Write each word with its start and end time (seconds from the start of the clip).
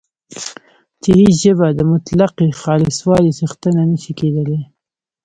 چې 1.01 1.09
هیڅ 1.19 1.33
ژبه 1.43 1.67
د 1.73 1.81
مطلقې 1.91 2.47
خالصوالي 2.61 3.31
څښتنه 3.39 3.81
نه 3.91 3.97
شي 4.03 4.13
کېدلای 4.19 4.61